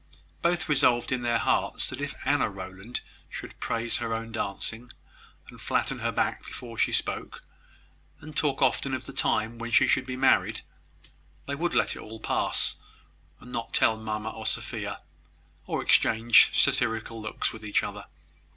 Both 0.41 0.67
resolved 0.67 1.11
in 1.11 1.21
their 1.21 1.37
hearts 1.37 1.87
that 1.87 2.01
if 2.01 2.15
Anna 2.25 2.49
Rowland 2.49 3.01
should 3.29 3.59
praise 3.59 3.97
her 3.97 4.15
own 4.15 4.31
dancing, 4.31 4.91
and 5.47 5.61
flatten 5.61 5.99
her 5.99 6.11
back 6.11 6.43
before 6.43 6.75
she 6.79 6.91
spoke, 6.91 7.43
and 8.19 8.35
talk 8.35 8.63
often 8.63 8.95
of 8.95 9.05
the 9.05 9.13
time 9.13 9.59
when 9.59 9.69
she 9.69 9.85
should 9.85 10.07
be 10.07 10.15
married, 10.15 10.61
they 11.45 11.53
would 11.53 11.75
let 11.75 11.95
it 11.95 11.99
all 12.01 12.19
pass, 12.19 12.77
and 13.39 13.51
not 13.51 13.75
tell 13.75 13.95
mamma 13.95 14.31
or 14.31 14.47
Sophia, 14.47 15.01
or 15.67 15.83
exchange 15.83 16.49
satirical 16.59 17.21
looks 17.21 17.53
with 17.53 17.63
each 17.63 17.83
other. 17.83 18.05